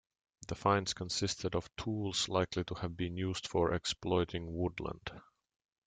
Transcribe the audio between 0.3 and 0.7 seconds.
The